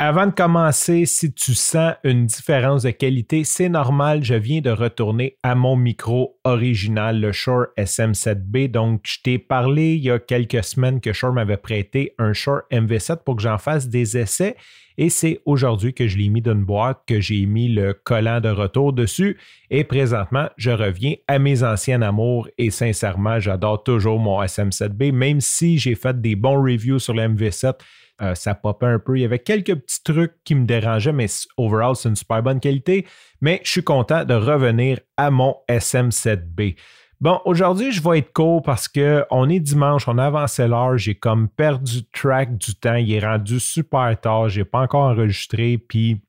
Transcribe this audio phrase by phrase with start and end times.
[0.00, 4.70] Avant de commencer, si tu sens une différence de qualité, c'est normal, je viens de
[4.70, 8.72] retourner à mon micro original, le Shure SM7B.
[8.72, 12.62] Donc, je t'ai parlé il y a quelques semaines que Shure m'avait prêté un Shure
[12.72, 14.56] MV7 pour que j'en fasse des essais.
[14.98, 18.40] Et c'est aujourd'hui que je l'ai mis dans une boîte, que j'ai mis le collant
[18.40, 19.38] de retour dessus.
[19.70, 25.40] Et présentement, je reviens à mes anciens amours et sincèrement, j'adore toujours mon SM7B, même
[25.40, 27.74] si j'ai fait des bons reviews sur le MV7
[28.22, 29.18] euh, ça popait un peu.
[29.18, 32.60] Il y avait quelques petits trucs qui me dérangeaient, mais overall, c'est une super bonne
[32.60, 33.06] qualité.
[33.40, 36.76] Mais je suis content de revenir à mon SM7B.
[37.20, 41.14] Bon, aujourd'hui, je vais être court parce qu'on est dimanche, on a avancé l'heure, j'ai
[41.14, 46.20] comme perdu track du temps, il est rendu super tard, j'ai pas encore enregistré, puis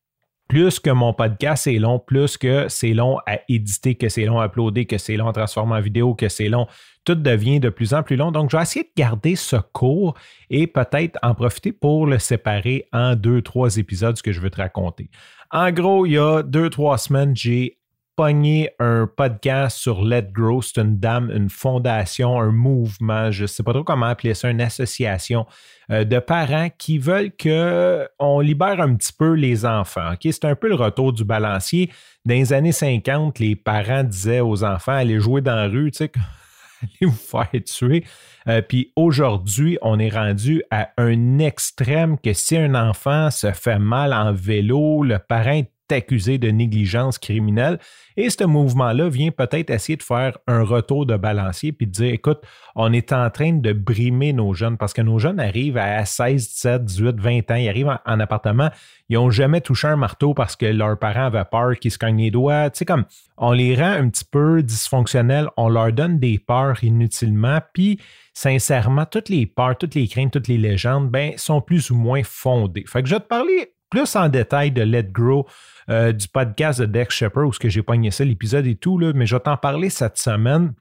[0.47, 4.39] plus que mon podcast est long, plus que c'est long à éditer, que c'est long
[4.39, 6.67] à uploader, que c'est long à transformer en vidéo, que c'est long,
[7.03, 8.31] tout devient de plus en plus long.
[8.31, 10.15] Donc, je vais essayer de garder ce cours
[10.49, 14.57] et peut-être en profiter pour le séparer en deux, trois épisodes, que je veux te
[14.57, 15.09] raconter.
[15.51, 17.77] En gros, il y a deux, trois semaines, j'ai
[18.15, 20.61] pogné un podcast sur Let Grow.
[20.61, 24.49] C'est une dame, une fondation, un mouvement, je ne sais pas trop comment appeler ça,
[24.49, 25.45] une association
[25.91, 30.13] euh, de parents qui veulent qu'on libère un petit peu les enfants.
[30.21, 31.91] C'est un peu le retour du balancier.
[32.25, 35.97] Dans les années 50, les parents disaient aux enfants, allez jouer dans la rue, tu
[35.97, 36.11] sais,
[36.81, 38.05] allez vous faire tuer.
[38.47, 43.79] Euh, puis aujourd'hui, on est rendu à un extrême que si un enfant se fait
[43.79, 47.79] mal en vélo, le parent est accusé de négligence criminelle.
[48.17, 52.13] Et ce mouvement-là vient peut-être essayer de faire un retour de balancier puis de dire,
[52.13, 52.39] écoute,
[52.75, 56.47] on est en train de brimer nos jeunes parce que nos jeunes arrivent à 16,
[56.47, 58.69] 17, 18, 20 ans, ils arrivent en, appartement,
[59.09, 62.17] ils n'ont jamais touché un marteau parce que leurs parents avaient peur qu'ils se cognent
[62.17, 62.69] les doigts.
[62.69, 63.05] Tu sais, comme
[63.37, 67.99] on les rend un petit peu dysfonctionnels, on leur donne des peurs inutilement, puis
[68.33, 72.21] sincèrement, toutes les peurs, toutes les craintes, toutes les légendes, ben, sont plus ou moins
[72.23, 72.85] fondées.
[72.87, 75.47] Fait que je vais te parler plus en détail de Let Grow,
[75.89, 78.97] euh, du podcast de Dex Shepard, où ce que j'ai pogné ça, l'épisode et tout,
[78.97, 80.73] là, mais je vais t'en parler cette semaine.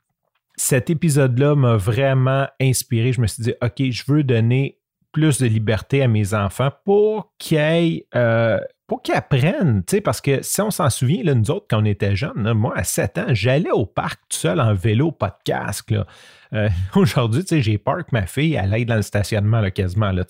[0.57, 3.13] Cet épisode-là m'a vraiment inspiré.
[3.13, 4.79] Je me suis dit, OK, je veux donner
[5.13, 10.61] plus de liberté à mes enfants pour qu'ils euh, pour qu'ils apprennent, parce que si
[10.61, 13.71] on s'en souvient, là, nous autres, quand on était jeunes, moi, à 7 ans, j'allais
[13.71, 15.91] au parc tout seul en vélo, pas de.
[15.91, 16.07] Là.
[16.55, 20.13] Euh, aujourd'hui, j'ai peur que ma fille, elle aille dans le stationnement là, quasiment.
[20.13, 20.25] Là,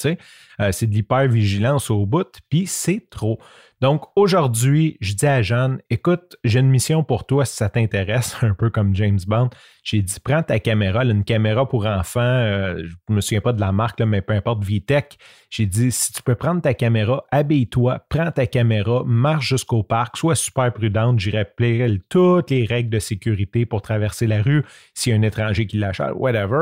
[0.60, 3.38] euh, c'est de l'hyper-vigilance au bout, puis c'est trop.
[3.80, 8.36] Donc aujourd'hui, je dis à Jeanne, écoute, j'ai une mission pour toi si ça t'intéresse,
[8.42, 9.50] un peu comme James Bond.
[9.82, 13.52] J'ai dit, prends ta caméra, une caméra pour enfants, euh, je ne me souviens pas
[13.52, 15.18] de la marque, mais peu importe, VTech.
[15.50, 20.16] J'ai dit, si tu peux prendre ta caméra, habille-toi, prends ta caméra, marche jusqu'au parc,
[20.16, 21.20] sois super prudente.
[21.20, 24.64] J'y rappellerai toutes les règles de sécurité pour traverser la rue
[24.94, 26.00] s'il y a un étranger qui lâche,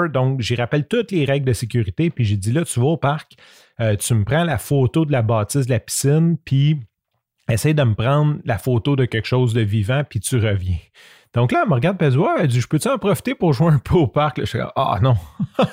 [0.09, 2.97] Donc, j'y rappelle toutes les règles de sécurité, puis j'ai dit, là, tu vas au
[2.97, 3.33] parc,
[3.81, 6.81] euh, tu me prends la photo de la bâtisse de la piscine, puis
[7.49, 10.79] essaye de me prendre la photo de quelque chose de vivant, puis tu reviens.
[11.35, 13.95] Donc là, elle me regarde, elle dit, je peux-tu en profiter pour jouer un peu
[13.95, 14.41] au parc?
[14.41, 15.17] je suis ah non.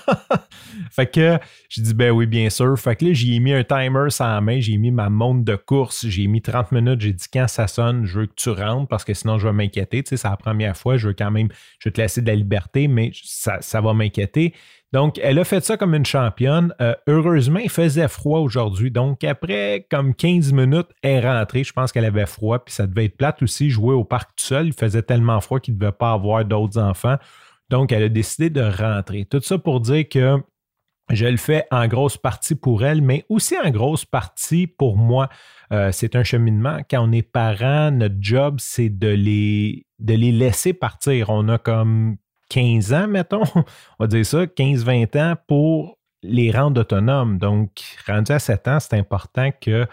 [0.92, 1.38] fait que
[1.70, 2.78] j'ai dit, ben oui, bien sûr.
[2.78, 6.08] Fait que là, j'ai mis un timer sans main, j'ai mis ma montre de course,
[6.08, 9.04] j'ai mis 30 minutes, j'ai dit, quand ça sonne, je veux que tu rentres parce
[9.04, 10.04] que sinon, je vais m'inquiéter.
[10.04, 11.50] Tu sais, c'est la première fois, je veux quand même,
[11.80, 14.54] je vais te laisser de la liberté, mais ça, ça va m'inquiéter.
[14.92, 16.74] Donc, elle a fait ça comme une championne.
[16.82, 18.90] Euh, heureusement, il faisait froid aujourd'hui.
[18.90, 21.64] Donc, après comme 15 minutes, elle est rentrée.
[21.64, 24.46] Je pense qu'elle avait froid, puis ça devait être plate aussi, jouer au parc tout
[24.46, 24.68] seul.
[24.68, 27.18] Il faisait tellement froid qu'il ne devait pas avoir d'autres enfants.
[27.70, 29.26] Donc, elle a décidé de rentrer.
[29.26, 30.38] Tout ça pour dire que
[31.12, 35.30] je le fais en grosse partie pour elle, mais aussi en grosse partie pour moi.
[35.72, 36.80] Euh, c'est un cheminement.
[36.90, 41.30] Quand on est parent, notre job, c'est de les, laisser partir.
[41.30, 42.18] On a comme
[42.50, 43.64] 15 ans, mettons, on
[44.00, 47.38] va dire ça, 15-20 ans pour les rendre autonomes.
[47.38, 49.88] Donc, rendu à 7 ans, c'est important que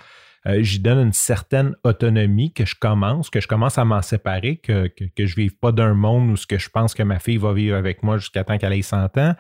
[0.47, 4.59] euh, j'y donne une certaine autonomie, que je commence, que je commence à m'en séparer,
[4.59, 7.39] que, je ne vive pas d'un monde où ce que je pense que ma fille
[7.39, 9.35] va vivre avec moi jusqu'à temps qu'elle ait 100 ans.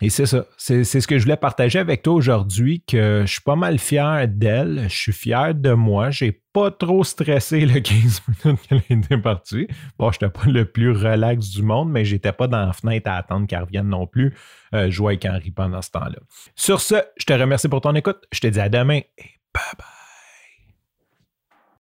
[0.00, 0.44] Et c'est ça.
[0.56, 4.28] C'est, ce que je voulais partager avec toi aujourd'hui, que je suis pas mal fier
[4.28, 4.84] d'elle.
[4.88, 6.10] Je suis fier de moi.
[6.10, 9.66] J'ai pas trop stressé le 15 minutes qu'elle était partie.
[9.98, 13.10] Bon, je n'étais pas le plus relax du monde, mais j'étais pas dans la fenêtre
[13.10, 14.34] à attendre qu'elle revienne non plus.
[14.74, 16.18] Euh, je avec Henri pendant ce temps-là.
[16.54, 18.18] Sur ce, je te remercie pour ton écoute.
[18.32, 19.97] Je te dis à demain et bye bye.